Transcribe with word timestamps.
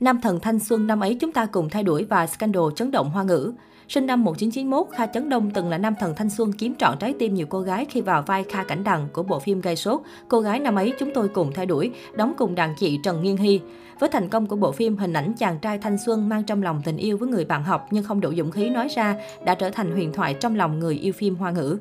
Nam 0.00 0.20
thần 0.20 0.40
thanh 0.40 0.58
xuân 0.58 0.86
năm 0.86 1.00
ấy 1.00 1.14
chúng 1.14 1.32
ta 1.32 1.46
cùng 1.46 1.70
thay 1.70 1.82
đổi 1.82 2.04
và 2.04 2.26
scandal 2.26 2.62
chấn 2.76 2.90
động 2.90 3.10
hoa 3.10 3.22
ngữ. 3.22 3.52
Sinh 3.88 4.06
năm 4.06 4.24
1991, 4.24 4.86
Kha 4.96 5.06
Chấn 5.06 5.28
Đông 5.28 5.50
từng 5.50 5.68
là 5.68 5.78
nam 5.78 5.94
thần 6.00 6.14
thanh 6.16 6.30
xuân 6.30 6.52
kiếm 6.52 6.74
trọn 6.74 6.98
trái 6.98 7.14
tim 7.18 7.34
nhiều 7.34 7.46
cô 7.50 7.60
gái 7.60 7.84
khi 7.84 8.00
vào 8.00 8.22
vai 8.22 8.44
Kha 8.44 8.64
Cảnh 8.64 8.84
Đằng 8.84 9.08
của 9.12 9.22
bộ 9.22 9.38
phim 9.38 9.60
gây 9.60 9.76
sốt. 9.76 10.00
Cô 10.28 10.40
gái 10.40 10.60
năm 10.60 10.74
ấy 10.74 10.92
chúng 10.98 11.10
tôi 11.14 11.28
cùng 11.28 11.52
thay 11.54 11.66
đổi, 11.66 11.90
đóng 12.16 12.34
cùng 12.38 12.54
đàn 12.54 12.74
chị 12.78 12.98
Trần 13.02 13.22
Nghiên 13.22 13.36
Hy. 13.36 13.60
Với 14.00 14.08
thành 14.08 14.28
công 14.28 14.46
của 14.46 14.56
bộ 14.56 14.72
phim, 14.72 14.96
hình 14.96 15.12
ảnh 15.12 15.32
chàng 15.38 15.58
trai 15.58 15.78
thanh 15.78 15.98
xuân 16.06 16.28
mang 16.28 16.44
trong 16.44 16.62
lòng 16.62 16.82
tình 16.84 16.96
yêu 16.96 17.16
với 17.16 17.28
người 17.28 17.44
bạn 17.44 17.64
học 17.64 17.86
nhưng 17.90 18.04
không 18.04 18.20
đủ 18.20 18.32
dũng 18.36 18.50
khí 18.50 18.68
nói 18.68 18.88
ra 18.88 19.16
đã 19.44 19.54
trở 19.54 19.70
thành 19.70 19.92
huyền 19.92 20.12
thoại 20.12 20.34
trong 20.34 20.56
lòng 20.56 20.78
người 20.78 20.94
yêu 20.94 21.12
phim 21.12 21.36
hoa 21.36 21.50
ngữ. 21.50 21.78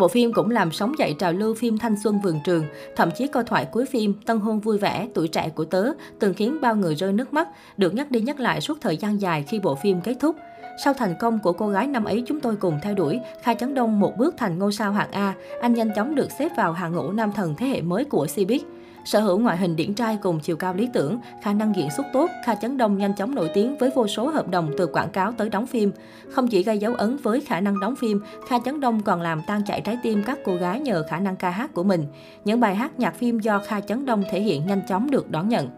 Bộ 0.00 0.08
phim 0.08 0.32
cũng 0.32 0.50
làm 0.50 0.72
sóng 0.72 0.98
dậy 0.98 1.14
trào 1.18 1.32
lưu 1.32 1.54
phim 1.54 1.78
thanh 1.78 1.96
xuân 2.02 2.20
vườn 2.20 2.40
trường, 2.44 2.64
thậm 2.96 3.10
chí 3.10 3.26
câu 3.26 3.42
thoại 3.42 3.66
cuối 3.72 3.86
phim 3.86 4.14
Tân 4.26 4.38
hôn 4.38 4.60
vui 4.60 4.78
vẻ, 4.78 5.08
tuổi 5.14 5.28
trẻ 5.28 5.48
của 5.54 5.64
tớ 5.64 5.84
từng 6.18 6.34
khiến 6.34 6.58
bao 6.60 6.76
người 6.76 6.94
rơi 6.94 7.12
nước 7.12 7.32
mắt, 7.32 7.48
được 7.76 7.94
nhắc 7.94 8.10
đi 8.10 8.20
nhắc 8.20 8.40
lại 8.40 8.60
suốt 8.60 8.78
thời 8.80 8.96
gian 8.96 9.20
dài 9.20 9.44
khi 9.48 9.60
bộ 9.60 9.74
phim 9.74 10.00
kết 10.00 10.14
thúc. 10.20 10.36
Sau 10.84 10.94
thành 10.94 11.14
công 11.20 11.38
của 11.38 11.52
cô 11.52 11.68
gái 11.68 11.86
năm 11.86 12.04
ấy 12.04 12.22
chúng 12.26 12.40
tôi 12.40 12.56
cùng 12.56 12.78
theo 12.82 12.94
đuổi, 12.94 13.20
kha 13.42 13.54
Chấn 13.54 13.74
Đông 13.74 14.00
một 14.00 14.16
bước 14.18 14.34
thành 14.38 14.58
ngôi 14.58 14.72
sao 14.72 14.92
hạng 14.92 15.10
A, 15.10 15.34
anh 15.60 15.74
nhanh 15.74 15.90
chóng 15.96 16.14
được 16.14 16.28
xếp 16.38 16.48
vào 16.56 16.72
hàng 16.72 16.92
ngũ 16.92 17.12
nam 17.12 17.32
thần 17.32 17.54
thế 17.58 17.66
hệ 17.66 17.80
mới 17.80 18.04
của 18.04 18.26
Cbiz. 18.26 18.60
Sở 19.04 19.20
hữu 19.20 19.38
ngoại 19.38 19.56
hình 19.56 19.76
điển 19.76 19.94
trai 19.94 20.18
cùng 20.22 20.40
chiều 20.40 20.56
cao 20.56 20.74
lý 20.74 20.88
tưởng, 20.92 21.18
khả 21.42 21.52
năng 21.52 21.76
diễn 21.76 21.90
xuất 21.90 22.06
tốt, 22.12 22.30
Kha 22.44 22.54
Chấn 22.54 22.76
Đông 22.76 22.98
nhanh 22.98 23.14
chóng 23.16 23.34
nổi 23.34 23.50
tiếng 23.54 23.78
với 23.78 23.90
vô 23.94 24.06
số 24.06 24.28
hợp 24.28 24.48
đồng 24.48 24.70
từ 24.78 24.86
quảng 24.86 25.10
cáo 25.10 25.32
tới 25.32 25.48
đóng 25.48 25.66
phim. 25.66 25.92
Không 26.30 26.48
chỉ 26.48 26.62
gây 26.62 26.78
dấu 26.78 26.94
ấn 26.94 27.16
với 27.16 27.40
khả 27.40 27.60
năng 27.60 27.80
đóng 27.80 27.96
phim, 27.96 28.20
Kha 28.48 28.58
Chấn 28.64 28.80
Đông 28.80 29.02
còn 29.02 29.20
làm 29.20 29.42
tan 29.46 29.62
chảy 29.66 29.80
trái 29.80 29.98
tim 30.02 30.22
các 30.26 30.38
cô 30.44 30.54
gái 30.56 30.80
nhờ 30.80 31.04
khả 31.08 31.20
năng 31.20 31.36
ca 31.36 31.50
hát 31.50 31.74
của 31.74 31.82
mình. 31.82 32.06
Những 32.44 32.60
bài 32.60 32.74
hát 32.74 32.98
nhạc 32.98 33.14
phim 33.14 33.38
do 33.38 33.58
Kha 33.66 33.80
Chấn 33.80 34.06
Đông 34.06 34.24
thể 34.30 34.40
hiện 34.40 34.66
nhanh 34.66 34.82
chóng 34.88 35.10
được 35.10 35.30
đón 35.30 35.48
nhận. 35.48 35.68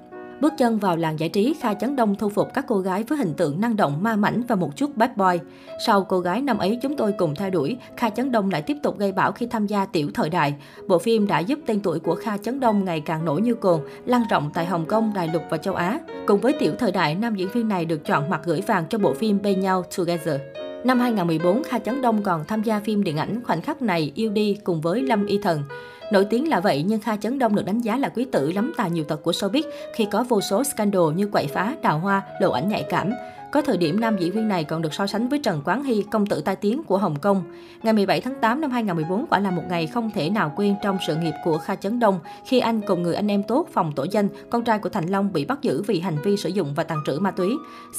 Bước 0.42 0.52
chân 0.58 0.78
vào 0.78 0.96
làng 0.96 1.18
giải 1.18 1.28
trí, 1.28 1.54
Kha 1.60 1.74
Chấn 1.74 1.96
Đông 1.96 2.14
thu 2.14 2.28
phục 2.28 2.54
các 2.54 2.64
cô 2.68 2.78
gái 2.78 3.04
với 3.08 3.18
hình 3.18 3.34
tượng 3.34 3.60
năng 3.60 3.76
động, 3.76 4.02
ma 4.02 4.16
mảnh 4.16 4.42
và 4.48 4.56
một 4.56 4.76
chút 4.76 4.96
bad 4.96 5.10
boy. 5.16 5.38
Sau 5.86 6.04
cô 6.04 6.20
gái 6.20 6.42
năm 6.42 6.58
ấy 6.58 6.78
chúng 6.82 6.96
tôi 6.96 7.12
cùng 7.18 7.34
theo 7.34 7.50
đuổi, 7.50 7.76
Kha 7.96 8.10
Chấn 8.10 8.32
Đông 8.32 8.50
lại 8.50 8.62
tiếp 8.62 8.76
tục 8.82 8.98
gây 8.98 9.12
bão 9.12 9.32
khi 9.32 9.46
tham 9.46 9.66
gia 9.66 9.86
Tiểu 9.86 10.10
Thời 10.14 10.30
Đại. 10.30 10.54
Bộ 10.86 10.98
phim 10.98 11.26
đã 11.26 11.38
giúp 11.38 11.58
tên 11.66 11.80
tuổi 11.80 12.00
của 12.00 12.14
Kha 12.14 12.36
Chấn 12.36 12.60
Đông 12.60 12.84
ngày 12.84 13.00
càng 13.00 13.24
nổi 13.24 13.40
như 13.40 13.54
cồn, 13.54 13.80
lan 14.06 14.22
rộng 14.30 14.50
tại 14.54 14.66
Hồng 14.66 14.86
Kông, 14.86 15.12
Đài 15.14 15.28
Lục 15.28 15.42
và 15.50 15.56
châu 15.56 15.74
Á. 15.74 15.98
Cùng 16.26 16.40
với 16.40 16.52
Tiểu 16.52 16.72
Thời 16.78 16.92
Đại, 16.92 17.14
nam 17.14 17.34
diễn 17.34 17.48
viên 17.48 17.68
này 17.68 17.84
được 17.84 18.04
chọn 18.04 18.30
mặt 18.30 18.40
gửi 18.44 18.60
vàng 18.60 18.84
cho 18.90 18.98
bộ 18.98 19.14
phim 19.14 19.42
Bên 19.42 19.60
nhau 19.60 19.84
Together. 19.96 20.40
Năm 20.84 21.00
2014, 21.00 21.62
Kha 21.62 21.78
Chấn 21.78 22.02
Đông 22.02 22.22
còn 22.22 22.44
tham 22.44 22.62
gia 22.62 22.80
phim 22.80 23.04
điện 23.04 23.16
ảnh 23.16 23.40
Khoảnh 23.44 23.62
khắc 23.62 23.82
này 23.82 24.12
yêu 24.14 24.30
đi 24.30 24.58
cùng 24.64 24.80
với 24.80 25.02
Lâm 25.02 25.26
Y 25.26 25.38
Thần. 25.38 25.62
Nổi 26.12 26.24
tiếng 26.24 26.48
là 26.48 26.60
vậy 26.60 26.84
nhưng 26.88 27.00
Kha 27.00 27.16
Chấn 27.16 27.38
Đông 27.38 27.54
được 27.54 27.64
đánh 27.66 27.80
giá 27.80 27.96
là 27.96 28.08
quý 28.08 28.24
tử 28.32 28.52
lắm 28.52 28.72
tài 28.76 28.90
nhiều 28.90 29.04
tật 29.04 29.16
của 29.16 29.30
showbiz 29.30 29.62
khi 29.94 30.04
có 30.04 30.24
vô 30.28 30.40
số 30.40 30.64
scandal 30.64 31.02
như 31.16 31.26
quậy 31.26 31.46
phá, 31.46 31.76
đào 31.82 31.98
hoa, 31.98 32.22
lộ 32.40 32.50
ảnh 32.50 32.68
nhạy 32.68 32.86
cảm. 32.90 33.12
Có 33.52 33.62
thời 33.62 33.76
điểm 33.76 34.00
nam 34.00 34.16
diễn 34.18 34.32
viên 34.32 34.48
này 34.48 34.64
còn 34.64 34.82
được 34.82 34.94
so 34.94 35.06
sánh 35.06 35.28
với 35.28 35.38
Trần 35.38 35.62
Quán 35.64 35.84
Hy, 35.84 36.04
công 36.10 36.26
tử 36.26 36.40
tai 36.40 36.56
tiếng 36.56 36.82
của 36.84 36.98
Hồng 36.98 37.18
Kông. 37.18 37.42
Ngày 37.82 37.92
17 37.92 38.20
tháng 38.20 38.34
8 38.40 38.60
năm 38.60 38.70
2014 38.70 39.26
quả 39.30 39.38
là 39.38 39.50
một 39.50 39.62
ngày 39.68 39.86
không 39.86 40.10
thể 40.14 40.30
nào 40.30 40.52
quên 40.56 40.74
trong 40.82 40.98
sự 41.06 41.16
nghiệp 41.16 41.34
của 41.44 41.58
Kha 41.58 41.76
Chấn 41.76 42.00
Đông 42.00 42.18
khi 42.46 42.60
anh 42.60 42.80
cùng 42.80 43.02
người 43.02 43.14
anh 43.14 43.30
em 43.30 43.42
tốt 43.42 43.68
phòng 43.72 43.92
tổ 43.96 44.06
danh, 44.10 44.28
con 44.50 44.64
trai 44.64 44.78
của 44.78 44.88
Thành 44.88 45.06
Long 45.06 45.32
bị 45.32 45.44
bắt 45.44 45.62
giữ 45.62 45.82
vì 45.82 46.00
hành 46.00 46.16
vi 46.24 46.36
sử 46.36 46.48
dụng 46.48 46.74
và 46.74 46.84
tàn 46.84 46.98
trữ 47.06 47.18
ma 47.18 47.30
túy. 47.30 47.48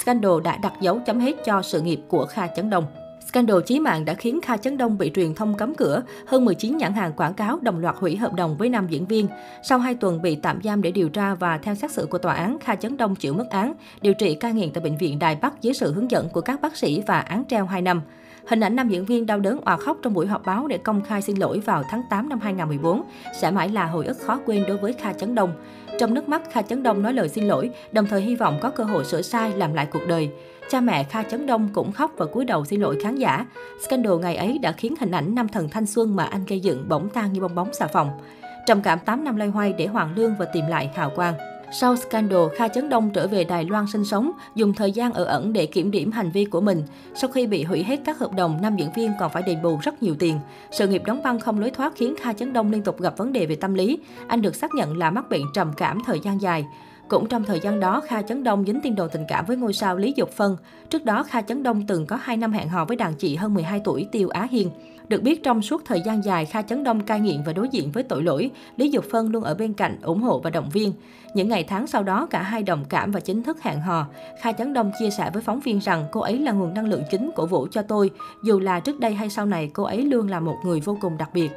Scandal 0.02 0.40
đã 0.44 0.56
đặt 0.56 0.72
dấu 0.80 0.98
chấm 1.06 1.20
hết 1.20 1.34
cho 1.44 1.62
sự 1.62 1.80
nghiệp 1.80 2.00
của 2.08 2.26
Kha 2.26 2.46
Chấn 2.46 2.70
Đông. 2.70 2.84
Scandal 3.28 3.56
chí 3.66 3.80
mạng 3.80 4.04
đã 4.04 4.14
khiến 4.14 4.40
Kha 4.40 4.56
Chấn 4.56 4.76
Đông 4.76 4.98
bị 4.98 5.10
truyền 5.14 5.34
thông 5.34 5.54
cấm 5.56 5.74
cửa, 5.74 6.02
hơn 6.26 6.44
19 6.44 6.76
nhãn 6.76 6.92
hàng 6.92 7.12
quảng 7.12 7.34
cáo 7.34 7.58
đồng 7.62 7.78
loạt 7.78 7.96
hủy 7.98 8.16
hợp 8.16 8.34
đồng 8.34 8.56
với 8.56 8.68
nam 8.68 8.86
diễn 8.88 9.06
viên. 9.06 9.28
Sau 9.62 9.78
2 9.78 9.94
tuần 9.94 10.22
bị 10.22 10.34
tạm 10.34 10.60
giam 10.64 10.82
để 10.82 10.90
điều 10.90 11.08
tra 11.08 11.34
và 11.34 11.58
theo 11.58 11.74
xét 11.74 11.90
xử 11.90 12.06
của 12.06 12.18
tòa 12.18 12.34
án, 12.34 12.58
Kha 12.58 12.74
Chấn 12.74 12.96
Đông 12.96 13.14
chịu 13.14 13.34
mức 13.34 13.50
án, 13.50 13.74
điều 14.00 14.14
trị 14.14 14.34
cai 14.34 14.52
nghiện 14.52 14.70
tại 14.72 14.84
bệnh 14.84 14.96
viện 14.96 15.18
Đài 15.18 15.36
Bắc 15.36 15.62
dưới 15.62 15.74
sự 15.74 15.92
hướng 15.92 16.10
dẫn 16.10 16.28
của 16.28 16.40
các 16.40 16.60
bác 16.60 16.76
sĩ 16.76 17.02
và 17.06 17.20
án 17.20 17.44
treo 17.48 17.66
2 17.66 17.82
năm. 17.82 18.00
Hình 18.48 18.60
ảnh 18.60 18.76
nam 18.76 18.88
diễn 18.88 19.04
viên 19.04 19.26
đau 19.26 19.40
đớn 19.40 19.60
òa 19.64 19.76
khóc 19.76 19.98
trong 20.02 20.14
buổi 20.14 20.26
họp 20.26 20.46
báo 20.46 20.66
để 20.66 20.78
công 20.78 21.02
khai 21.02 21.22
xin 21.22 21.36
lỗi 21.36 21.60
vào 21.60 21.82
tháng 21.90 22.02
8 22.10 22.28
năm 22.28 22.40
2014 22.40 23.02
sẽ 23.40 23.50
mãi 23.50 23.68
là 23.68 23.86
hồi 23.86 24.06
ức 24.06 24.18
khó 24.20 24.40
quên 24.46 24.64
đối 24.68 24.76
với 24.76 24.92
Kha 24.92 25.12
Chấn 25.12 25.34
Đông. 25.34 25.52
Trong 25.98 26.14
nước 26.14 26.28
mắt, 26.28 26.42
Kha 26.52 26.62
Chấn 26.62 26.82
Đông 26.82 27.02
nói 27.02 27.12
lời 27.12 27.28
xin 27.28 27.44
lỗi, 27.44 27.70
đồng 27.92 28.06
thời 28.06 28.20
hy 28.20 28.36
vọng 28.36 28.58
có 28.60 28.70
cơ 28.70 28.84
hội 28.84 29.04
sửa 29.04 29.22
sai 29.22 29.52
làm 29.56 29.74
lại 29.74 29.86
cuộc 29.86 30.02
đời. 30.08 30.30
Cha 30.70 30.80
mẹ 30.80 31.04
Kha 31.04 31.22
Chấn 31.22 31.46
Đông 31.46 31.68
cũng 31.72 31.92
khóc 31.92 32.12
và 32.16 32.26
cúi 32.26 32.44
đầu 32.44 32.64
xin 32.64 32.80
lỗi 32.80 32.98
khán 33.02 33.16
giả. 33.16 33.46
Scandal 33.86 34.14
ngày 34.20 34.36
ấy 34.36 34.58
đã 34.58 34.72
khiến 34.72 34.94
hình 35.00 35.10
ảnh 35.10 35.34
nam 35.34 35.48
thần 35.48 35.68
thanh 35.68 35.86
xuân 35.86 36.16
mà 36.16 36.24
anh 36.24 36.44
gây 36.44 36.60
dựng 36.60 36.88
bỗng 36.88 37.08
tan 37.08 37.32
như 37.32 37.40
bong 37.40 37.54
bóng 37.54 37.74
xà 37.74 37.86
phòng. 37.86 38.10
Trầm 38.66 38.82
cảm 38.82 38.98
8 38.98 39.24
năm 39.24 39.36
loay 39.36 39.50
hoay 39.50 39.72
để 39.72 39.86
hoàn 39.86 40.14
lương 40.14 40.34
và 40.38 40.46
tìm 40.52 40.66
lại 40.66 40.90
hào 40.94 41.10
quang. 41.10 41.34
Sau 41.80 41.96
scandal, 41.96 42.42
Kha 42.56 42.68
Chấn 42.68 42.88
Đông 42.88 43.10
trở 43.10 43.28
về 43.28 43.44
Đài 43.44 43.64
Loan 43.64 43.86
sinh 43.92 44.04
sống, 44.04 44.30
dùng 44.54 44.74
thời 44.74 44.92
gian 44.92 45.12
ở 45.12 45.24
ẩn 45.24 45.52
để 45.52 45.66
kiểm 45.66 45.90
điểm 45.90 46.12
hành 46.12 46.30
vi 46.30 46.44
của 46.44 46.60
mình. 46.60 46.82
Sau 47.14 47.30
khi 47.30 47.46
bị 47.46 47.62
hủy 47.62 47.82
hết 47.82 48.00
các 48.04 48.18
hợp 48.18 48.32
đồng, 48.32 48.58
nam 48.62 48.76
diễn 48.76 48.92
viên 48.92 49.12
còn 49.20 49.32
phải 49.32 49.42
đền 49.42 49.62
bù 49.62 49.78
rất 49.82 50.02
nhiều 50.02 50.14
tiền. 50.18 50.40
Sự 50.70 50.88
nghiệp 50.88 51.02
đóng 51.06 51.20
băng 51.22 51.40
không 51.40 51.60
lối 51.60 51.70
thoát 51.70 51.92
khiến 51.96 52.14
Kha 52.20 52.32
Chấn 52.32 52.52
Đông 52.52 52.70
liên 52.70 52.82
tục 52.82 53.00
gặp 53.00 53.16
vấn 53.16 53.32
đề 53.32 53.46
về 53.46 53.56
tâm 53.56 53.74
lý. 53.74 53.98
Anh 54.28 54.42
được 54.42 54.54
xác 54.54 54.74
nhận 54.74 54.96
là 54.96 55.10
mắc 55.10 55.30
bệnh 55.30 55.42
trầm 55.54 55.72
cảm 55.76 55.98
thời 56.06 56.20
gian 56.20 56.40
dài. 56.40 56.66
Cũng 57.14 57.28
trong 57.28 57.44
thời 57.44 57.60
gian 57.60 57.80
đó, 57.80 58.02
Kha 58.06 58.22
Chấn 58.22 58.44
Đông 58.44 58.64
dính 58.66 58.80
tin 58.80 58.94
đồn 58.94 59.08
tình 59.12 59.24
cảm 59.28 59.44
với 59.46 59.56
ngôi 59.56 59.72
sao 59.72 59.96
Lý 59.96 60.12
Dục 60.16 60.30
Phân. 60.30 60.56
Trước 60.90 61.04
đó, 61.04 61.22
Kha 61.22 61.42
Chấn 61.42 61.62
Đông 61.62 61.86
từng 61.86 62.06
có 62.06 62.16
2 62.22 62.36
năm 62.36 62.52
hẹn 62.52 62.68
hò 62.68 62.84
với 62.84 62.96
đàn 62.96 63.14
chị 63.14 63.36
hơn 63.36 63.54
12 63.54 63.80
tuổi 63.84 64.08
Tiêu 64.12 64.28
Á 64.28 64.48
Hiên. 64.50 64.70
Được 65.08 65.22
biết 65.22 65.42
trong 65.42 65.62
suốt 65.62 65.82
thời 65.84 66.00
gian 66.06 66.24
dài 66.24 66.46
Kha 66.46 66.62
Chấn 66.62 66.84
Đông 66.84 67.00
cai 67.00 67.20
nghiện 67.20 67.42
và 67.46 67.52
đối 67.52 67.68
diện 67.68 67.90
với 67.92 68.02
tội 68.02 68.22
lỗi, 68.22 68.50
Lý 68.76 68.90
Dục 68.90 69.04
Phân 69.10 69.28
luôn 69.28 69.44
ở 69.44 69.54
bên 69.54 69.72
cạnh 69.72 69.98
ủng 70.02 70.22
hộ 70.22 70.40
và 70.40 70.50
động 70.50 70.68
viên. 70.72 70.92
Những 71.34 71.48
ngày 71.48 71.64
tháng 71.64 71.86
sau 71.86 72.02
đó 72.02 72.26
cả 72.30 72.42
hai 72.42 72.62
đồng 72.62 72.84
cảm 72.88 73.10
và 73.10 73.20
chính 73.20 73.42
thức 73.42 73.62
hẹn 73.62 73.80
hò. 73.80 74.06
Kha 74.40 74.52
Chấn 74.52 74.72
Đông 74.72 74.92
chia 74.98 75.10
sẻ 75.10 75.30
với 75.32 75.42
phóng 75.42 75.60
viên 75.60 75.78
rằng 75.78 76.06
cô 76.12 76.20
ấy 76.20 76.38
là 76.38 76.52
nguồn 76.52 76.74
năng 76.74 76.88
lượng 76.88 77.02
chính 77.10 77.30
cổ 77.36 77.46
vũ 77.46 77.66
cho 77.70 77.82
tôi, 77.82 78.10
dù 78.44 78.60
là 78.60 78.80
trước 78.80 79.00
đây 79.00 79.14
hay 79.14 79.30
sau 79.30 79.46
này 79.46 79.70
cô 79.72 79.82
ấy 79.82 80.02
luôn 80.02 80.28
là 80.28 80.40
một 80.40 80.56
người 80.64 80.80
vô 80.80 80.98
cùng 81.00 81.18
đặc 81.18 81.30
biệt. 81.34 81.50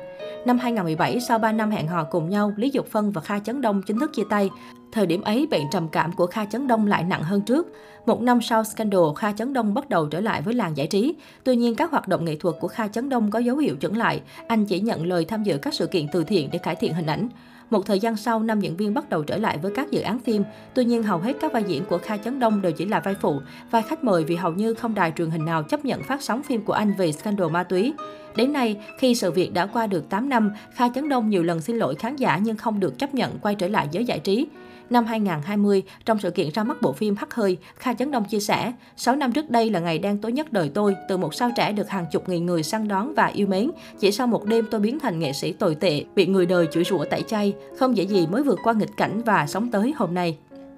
Năm 0.46 0.60
2017, 0.60 1.20
sau 1.20 1.40
3 1.40 1.52
năm 1.52 1.72
hẹn 1.72 1.88
hò 1.88 2.04
cùng 2.04 2.30
nhau, 2.30 2.54
Lý 2.56 2.70
Dục 2.70 2.88
Phân 2.92 3.12
và 3.12 3.22
Kha 3.22 3.40
Chấn 3.40 3.62
Đông 3.62 3.82
chính 3.82 4.00
thức 4.00 4.14
chia 4.14 4.24
tay. 4.30 4.50
Thời 4.98 5.06
điểm 5.06 5.22
ấy, 5.22 5.48
bệnh 5.52 5.70
trầm 5.72 5.88
cảm 5.88 6.12
của 6.12 6.28
Kha 6.28 6.46
Chấn 6.46 6.68
Đông 6.68 6.88
lại 6.88 7.04
nặng 7.04 7.24
hơn 7.24 7.42
trước. 7.42 7.74
Một 8.06 8.22
năm 8.22 8.42
sau 8.42 8.64
scandal, 8.64 9.02
Kha 9.16 9.32
Chấn 9.32 9.54
Đông 9.54 9.74
bắt 9.74 9.90
đầu 9.90 10.06
trở 10.06 10.20
lại 10.22 10.42
với 10.42 10.54
làng 10.54 10.78
giải 10.78 10.88
trí. 10.88 11.16
Tuy 11.44 11.56
nhiên, 11.56 11.76
các 11.76 11.92
hoạt 11.92 12.08
động 12.08 12.26
nghệ 12.26 12.36
thuật 12.36 12.56
của 12.60 12.68
Kha 12.68 12.88
Chấn 12.88 13.10
Đông 13.10 13.32
có 13.32 13.40
dấu 13.40 13.58
hiệu 13.58 13.76
chững 13.82 13.98
lại. 13.98 14.22
Anh 14.48 14.66
chỉ 14.66 14.80
nhận 14.80 15.06
lời 15.06 15.26
tham 15.26 15.44
dự 15.44 15.58
các 15.58 15.74
sự 15.74 15.88
kiện 15.88 16.06
từ 16.12 16.24
thiện 16.24 16.50
để 16.52 16.60
cải 16.60 16.76
thiện 16.76 16.94
hình 16.94 17.06
ảnh. 17.06 17.30
Một 17.70 17.86
thời 17.86 18.00
gian 18.00 18.16
sau, 18.16 18.40
nam 18.40 18.60
diễn 18.60 18.78
viên 18.78 18.94
bắt 18.94 19.10
đầu 19.10 19.24
trở 19.24 19.38
lại 19.38 19.58
với 19.58 19.72
các 19.76 19.92
dự 19.92 20.02
án 20.02 20.20
phim. 20.20 20.44
Tuy 20.74 20.86
nhiên, 20.86 21.04
hầu 21.04 21.20
hết 21.20 21.34
các 21.42 21.54
vai 21.54 21.64
diễn 21.68 21.86
của 21.86 21.98
Kha 21.98 22.18
Chấn 22.18 22.40
Đông 22.40 22.62
đều 22.62 22.72
chỉ 22.72 22.86
là 22.86 23.00
vai 23.00 23.16
phụ, 23.22 23.40
vai 23.72 23.82
khách 23.82 24.04
mời 24.04 24.24
vì 24.24 24.36
hầu 24.36 24.54
như 24.54 24.74
không 24.74 24.94
đài 24.94 25.14
truyền 25.18 25.30
hình 25.30 25.46
nào 25.46 25.64
chấp 25.64 25.86
nhận 25.86 26.04
phát 26.04 26.22
sóng 26.22 26.44
phim 26.44 26.62
của 26.62 26.74
anh 26.74 26.94
về 26.98 27.12
scandal 27.12 27.50
ma 27.50 27.64
túy. 27.64 27.94
Đến 28.36 28.54
nay, 28.54 28.78
khi 29.00 29.16
sự 29.16 29.32
việc 29.32 29.54
đã 29.54 29.66
qua 29.66 29.88
được 29.88 30.10
8 30.10 30.30
năm, 30.30 30.52
Kha 30.74 30.90
Chấn 30.90 31.10
Đông 31.10 31.30
nhiều 31.30 31.44
lần 31.44 31.62
xin 31.62 31.78
lỗi 31.78 31.96
khán 31.96 32.16
giả 32.16 32.38
nhưng 32.38 32.58
không 32.58 32.80
được 32.80 33.00
chấp 33.00 33.14
nhận 33.14 33.40
quay 33.40 33.56
trở 33.56 33.68
lại 33.68 33.88
giới 33.92 34.06
giải 34.06 34.20
trí. 34.20 34.48
Năm 34.90 35.06
2020, 35.06 35.84
trong 36.06 36.20
sự 36.20 36.32
kiện 36.32 36.50
ra 36.54 36.64
mắt 36.64 36.82
bộ 36.82 36.94
phim 36.94 37.16
Hắc 37.16 37.34
Hơi, 37.34 37.58
Kha 37.76 37.94
Chấn 37.94 38.12
Đông 38.12 38.26
chia 38.26 38.40
sẻ, 38.40 38.72
6 38.98 39.16
năm 39.16 39.32
trước 39.32 39.50
đây 39.50 39.70
là 39.70 39.80
ngày 39.80 40.00
đen 40.00 40.18
tối 40.18 40.32
nhất 40.32 40.54
đời 40.54 40.72
tôi, 40.74 40.96
từ 41.10 41.18
một 41.18 41.34
sao 41.34 41.52
trẻ 41.56 41.72
được 41.72 41.90
hàng 41.90 42.06
chục 42.12 42.30
nghìn 42.30 42.46
người 42.46 42.64
săn 42.64 42.88
đón 42.88 43.14
và 43.14 43.26
yêu 43.26 43.48
mến. 43.48 43.72
Chỉ 44.00 44.12
sau 44.12 44.28
một 44.28 44.46
đêm 44.46 44.66
tôi 44.72 44.82
biến 44.82 45.00
thành 45.00 45.20
nghệ 45.20 45.34
sĩ 45.34 45.54
tồi 45.54 45.76
tệ, 45.76 46.04
bị 46.16 46.26
người 46.26 46.46
đời 46.46 46.68
chửi 46.72 46.84
rủa 46.84 47.06
tẩy 47.06 47.22
chay, 47.22 47.54
không 47.80 47.98
dễ 47.98 48.04
gì 48.04 48.28
mới 48.28 48.44
vượt 48.44 48.60
qua 48.64 48.74
nghịch 48.74 48.98
cảnh 48.98 49.22
và 49.26 49.48
sống 49.48 49.72
tới 49.72 49.94
hôm 49.98 50.14
nay. 50.14 50.38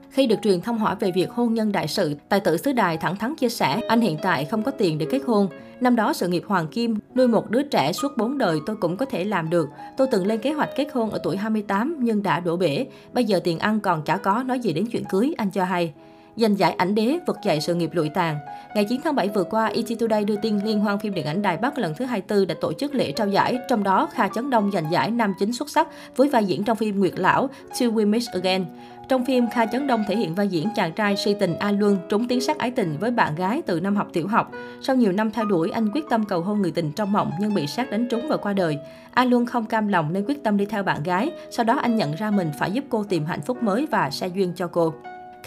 Khi 0.10 0.28
được 0.28 0.36
truyền 0.44 0.62
thông 0.62 0.78
hỏi 0.78 0.96
về 1.00 1.12
việc 1.12 1.32
hôn 1.32 1.54
nhân 1.54 1.72
đại 1.72 1.88
sự, 1.88 2.16
tài 2.30 2.40
tử 2.40 2.58
xứ 2.58 2.74
đài 2.74 2.98
thẳng 2.98 3.16
thắn 3.16 3.36
chia 3.36 3.50
sẻ, 3.50 3.82
anh 3.88 4.02
hiện 4.02 4.18
tại 4.22 4.46
không 4.46 4.64
có 4.64 4.72
tiền 4.72 4.98
để 4.98 5.06
kết 5.12 5.22
hôn. 5.28 5.48
Năm 5.82 5.96
đó 5.96 6.14
sự 6.14 6.28
nghiệp 6.28 6.44
Hoàng 6.48 6.68
Kim, 6.68 7.00
nuôi 7.16 7.28
một 7.28 7.50
đứa 7.50 7.64
trẻ 7.64 7.94
suốt 7.94 8.18
4 8.18 8.38
đời 8.38 8.60
tôi 8.66 8.76
cũng 8.76 8.98
có 8.98 9.06
thể 9.06 9.24
làm 9.24 9.50
được. 9.50 9.70
Tôi 9.98 10.08
từng 10.12 10.28
lên 10.28 10.40
kế 10.40 10.52
hoạch 10.52 10.70
kết 10.76 10.88
hôn 10.94 11.10
ở 11.10 11.20
tuổi 11.24 11.38
28 11.38 11.96
nhưng 12.00 12.24
đã 12.24 12.40
đổ 12.40 12.58
bể. 12.58 12.86
Bây 13.14 13.24
giờ 13.24 13.40
tiền 13.44 13.60
ăn 13.60 13.80
còn 13.80 14.02
chả 14.02 14.18
có, 14.18 14.44
nói 14.44 14.60
gì 14.60 14.74
đến 14.74 14.86
chuyện 14.92 15.04
cưới, 15.10 15.34
anh 15.38 15.52
cho 15.52 15.64
hay 15.64 15.94
giành 16.40 16.60
giải 16.60 16.72
ảnh 16.72 16.96
đế 16.96 17.20
vực 17.28 17.38
dậy 17.44 17.62
sự 17.62 17.76
nghiệp 17.76 17.90
lụi 17.94 18.10
tàn. 18.10 18.38
Ngày 18.76 18.86
9 18.86 19.02
tháng 19.04 19.16
7 19.16 19.30
vừa 19.30 19.44
qua, 19.44 19.66
ET 19.66 20.00
Today 20.00 20.26
đưa 20.26 20.36
tin 20.36 20.60
Liên 20.60 20.80
hoan 20.80 21.00
phim 21.00 21.14
điện 21.14 21.26
ảnh 21.26 21.42
Đài 21.42 21.58
Bắc 21.58 21.78
lần 21.78 21.94
thứ 21.98 22.06
24 22.06 22.48
đã 22.48 22.56
tổ 22.62 22.74
chức 22.74 22.96
lễ 22.96 23.12
trao 23.12 23.28
giải, 23.28 23.58
trong 23.70 23.84
đó 23.84 24.08
Kha 24.14 24.28
Chấn 24.28 24.50
Đông 24.50 24.72
giành 24.72 24.92
giải 24.92 25.12
nam 25.12 25.34
chính 25.40 25.54
xuất 25.54 25.70
sắc 25.70 25.88
với 26.16 26.30
vai 26.30 26.46
diễn 26.46 26.64
trong 26.64 26.78
phim 26.78 27.00
Nguyệt 27.00 27.20
Lão, 27.20 27.50
Till 27.80 27.90
We 27.90 28.10
Meet 28.10 28.24
Again. 28.34 28.66
Trong 29.10 29.26
phim, 29.26 29.50
Kha 29.50 29.66
Chấn 29.66 29.88
Đông 29.88 30.04
thể 30.08 30.16
hiện 30.16 30.36
vai 30.36 30.48
diễn 30.48 30.68
chàng 30.76 30.94
trai 30.94 31.18
si 31.18 31.36
tình 31.40 31.56
A 31.56 31.72
Luân 31.72 31.98
trúng 32.10 32.28
tiếng 32.28 32.42
sắc 32.42 32.58
ái 32.58 32.72
tình 32.72 32.98
với 33.00 33.12
bạn 33.12 33.36
gái 33.36 33.62
từ 33.62 33.80
năm 33.80 33.96
học 33.96 34.08
tiểu 34.14 34.28
học. 34.28 34.52
Sau 34.82 34.96
nhiều 34.96 35.12
năm 35.12 35.32
theo 35.32 35.46
đuổi, 35.46 35.72
anh 35.72 35.90
quyết 35.94 36.06
tâm 36.10 36.26
cầu 36.26 36.42
hôn 36.42 36.62
người 36.62 36.72
tình 36.72 36.92
trong 36.92 37.12
mộng 37.12 37.32
nhưng 37.40 37.54
bị 37.54 37.68
sát 37.68 37.92
đánh 37.92 38.08
trúng 38.08 38.28
và 38.28 38.38
qua 38.38 38.54
đời. 38.54 38.78
A 39.14 39.26
Luân 39.26 39.46
không 39.46 39.66
cam 39.66 39.88
lòng 39.88 40.14
nên 40.14 40.26
quyết 40.28 40.44
tâm 40.44 40.58
đi 40.58 40.66
theo 40.66 40.84
bạn 40.84 41.04
gái. 41.04 41.32
Sau 41.52 41.66
đó 41.66 41.80
anh 41.82 41.96
nhận 41.96 42.16
ra 42.16 42.32
mình 42.32 42.52
phải 42.60 42.72
giúp 42.72 42.84
cô 42.90 43.04
tìm 43.04 43.26
hạnh 43.26 43.42
phúc 43.42 43.64
mới 43.64 43.88
và 43.92 44.10
xe 44.10 44.28
duyên 44.28 44.54
cho 44.56 44.68
cô. 44.68 44.94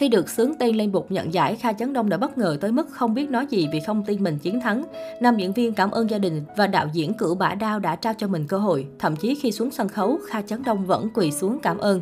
Khi 0.03 0.09
được 0.09 0.31
sướng 0.31 0.55
tên 0.59 0.77
lên 0.77 0.93
bục 0.93 1.11
nhận 1.11 1.35
giải, 1.35 1.57
Kha 1.57 1.73
Chấn 1.73 1.93
Đông 1.93 2.09
đã 2.09 2.17
bất 2.17 2.39
ngờ 2.39 2.57
tới 2.61 2.73
mức 2.73 2.89
không 2.91 3.15
biết 3.15 3.31
nói 3.31 3.47
gì 3.51 3.69
vì 3.73 3.81
không 3.87 4.05
tin 4.05 4.25
mình 4.25 4.39
chiến 4.39 4.61
thắng. 4.61 4.85
Nam 5.21 5.37
diễn 5.37 5.53
viên 5.53 5.73
cảm 5.73 5.91
ơn 5.91 6.11
gia 6.11 6.19
đình 6.19 6.45
và 6.57 6.67
đạo 6.67 6.89
diễn 6.93 7.15
cử 7.15 7.35
bả 7.39 7.55
đao 7.55 7.79
đã 7.79 7.97
trao 7.97 8.15
cho 8.19 8.29
mình 8.29 8.47
cơ 8.49 8.59
hội. 8.59 8.87
Thậm 8.99 9.17
chí 9.17 9.35
khi 9.35 9.53
xuống 9.53 9.71
sân 9.71 9.89
khấu, 9.89 10.19
Kha 10.29 10.43
Chấn 10.43 10.63
Đông 10.65 10.87
vẫn 10.87 11.09
quỳ 11.15 11.31
xuống 11.31 11.59
cảm 11.63 11.79
ơn. 11.79 12.01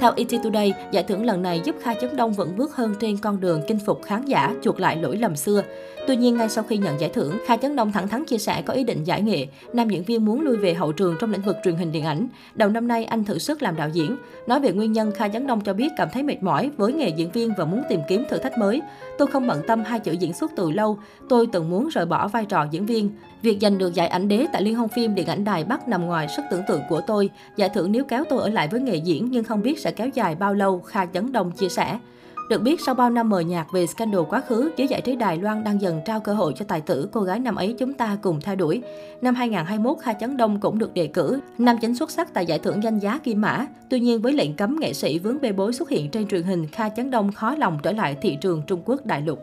Theo 0.00 0.12
ET 0.16 0.28
Today, 0.42 0.72
giải 0.90 1.02
thưởng 1.02 1.24
lần 1.24 1.42
này 1.42 1.60
giúp 1.64 1.76
Kha 1.82 1.94
Chấn 1.94 2.16
Đông 2.16 2.32
vững 2.32 2.56
bước 2.56 2.76
hơn 2.76 2.94
trên 3.00 3.16
con 3.16 3.40
đường 3.40 3.62
chinh 3.68 3.78
phục 3.86 4.02
khán 4.04 4.24
giả, 4.24 4.54
chuộc 4.62 4.80
lại 4.80 4.96
lỗi 4.96 5.16
lầm 5.16 5.36
xưa. 5.36 5.62
Tuy 6.06 6.16
nhiên, 6.16 6.36
ngay 6.36 6.48
sau 6.48 6.64
khi 6.64 6.76
nhận 6.76 7.00
giải 7.00 7.10
thưởng, 7.14 7.38
Kha 7.46 7.56
Chấn 7.56 7.76
Đông 7.76 7.92
thẳng 7.92 8.08
thắn 8.08 8.24
chia 8.24 8.38
sẻ 8.38 8.62
có 8.62 8.74
ý 8.74 8.84
định 8.84 9.04
giải 9.04 9.22
nghệ. 9.22 9.46
Nam 9.72 9.88
diễn 9.88 10.02
viên 10.02 10.24
muốn 10.24 10.40
lui 10.40 10.56
về 10.56 10.74
hậu 10.74 10.92
trường 10.92 11.16
trong 11.20 11.32
lĩnh 11.32 11.42
vực 11.42 11.56
truyền 11.64 11.76
hình 11.76 11.92
điện 11.92 12.04
ảnh. 12.04 12.28
Đầu 12.54 12.68
năm 12.68 12.88
nay, 12.88 13.04
anh 13.04 13.24
thử 13.24 13.38
sức 13.38 13.62
làm 13.62 13.76
đạo 13.76 13.88
diễn. 13.88 14.16
Nói 14.46 14.60
về 14.60 14.72
nguyên 14.72 14.92
nhân, 14.92 15.12
Kha 15.12 15.28
Chấn 15.28 15.46
Đông 15.46 15.60
cho 15.60 15.74
biết 15.74 15.88
cảm 15.96 16.08
thấy 16.12 16.22
mệt 16.22 16.42
mỏi 16.42 16.70
với 16.76 16.92
nghề 16.92 17.08
diễn 17.08 17.30
viên 17.30 17.52
và 17.58 17.64
muốn 17.64 17.82
tìm 17.88 18.00
kiếm 18.08 18.24
thử 18.30 18.38
thách 18.38 18.58
mới. 18.58 18.82
Tôi 19.18 19.28
không 19.28 19.46
bận 19.46 19.62
tâm 19.66 19.84
hai 19.84 20.00
chữ 20.00 20.12
diễn 20.12 20.32
xuất 20.32 20.52
từ 20.56 20.70
lâu. 20.70 20.98
Tôi 21.28 21.46
từng 21.52 21.70
muốn 21.70 21.88
rời 21.88 22.06
bỏ 22.06 22.28
vai 22.28 22.44
trò 22.44 22.66
diễn 22.70 22.86
viên. 22.86 23.10
Việc 23.42 23.58
giành 23.60 23.78
được 23.78 23.94
giải 23.94 24.08
ảnh 24.08 24.28
đế 24.28 24.46
tại 24.52 24.62
Liên 24.62 24.74
hoan 24.74 24.88
phim 24.88 25.14
Điện 25.14 25.26
ảnh 25.26 25.44
Đài 25.44 25.64
Bắc 25.64 25.88
nằm 25.88 26.06
ngoài 26.06 26.28
sức 26.28 26.42
tưởng 26.50 26.62
tượng 26.68 26.82
của 26.88 27.00
tôi. 27.00 27.30
Giải 27.56 27.68
thưởng 27.68 27.92
nếu 27.92 28.04
kéo 28.04 28.24
tôi 28.30 28.40
ở 28.40 28.48
lại 28.48 28.68
với 28.68 28.80
nghề 28.80 28.96
diễn 28.96 29.28
nhưng 29.30 29.44
không 29.44 29.62
biết 29.62 29.78
sẽ 29.78 29.87
sẽ 29.88 29.92
kéo 29.92 30.08
dài 30.14 30.34
bao 30.34 30.54
lâu, 30.54 30.80
Kha 30.80 31.06
Chấn 31.06 31.32
Đông 31.32 31.50
chia 31.50 31.68
sẻ. 31.68 31.98
Được 32.50 32.62
biết, 32.62 32.80
sau 32.86 32.94
bao 32.94 33.10
năm 33.10 33.28
mờ 33.28 33.40
nhạt 33.40 33.66
về 33.72 33.86
scandal 33.86 34.20
quá 34.28 34.40
khứ, 34.40 34.70
giới 34.76 34.88
giải 34.88 35.00
trí 35.00 35.16
Đài 35.16 35.38
Loan 35.38 35.64
đang 35.64 35.80
dần 35.80 36.00
trao 36.06 36.20
cơ 36.20 36.34
hội 36.34 36.52
cho 36.56 36.64
tài 36.64 36.80
tử 36.80 37.08
cô 37.12 37.20
gái 37.20 37.40
năm 37.40 37.56
ấy 37.56 37.74
chúng 37.78 37.94
ta 37.94 38.16
cùng 38.22 38.40
theo 38.40 38.56
đuổi. 38.56 38.82
Năm 39.22 39.34
2021, 39.34 39.98
Kha 40.02 40.12
Chấn 40.12 40.36
Đông 40.36 40.60
cũng 40.60 40.78
được 40.78 40.94
đề 40.94 41.06
cử 41.06 41.40
nam 41.58 41.76
chính 41.80 41.94
xuất 41.94 42.10
sắc 42.10 42.34
tại 42.34 42.46
giải 42.46 42.58
thưởng 42.58 42.82
danh 42.82 42.98
giá 42.98 43.18
Kim 43.18 43.40
Mã. 43.40 43.66
Tuy 43.90 44.00
nhiên, 44.00 44.22
với 44.22 44.32
lệnh 44.32 44.56
cấm 44.56 44.76
nghệ 44.80 44.92
sĩ 44.92 45.18
vướng 45.18 45.40
bê 45.40 45.52
bối 45.52 45.72
xuất 45.72 45.88
hiện 45.88 46.10
trên 46.10 46.26
truyền 46.26 46.42
hình, 46.42 46.66
Kha 46.66 46.88
Chấn 46.88 47.10
Đông 47.10 47.32
khó 47.32 47.54
lòng 47.54 47.78
trở 47.82 47.92
lại 47.92 48.16
thị 48.22 48.38
trường 48.40 48.62
Trung 48.66 48.82
Quốc 48.84 49.06
đại 49.06 49.22
lục. 49.22 49.38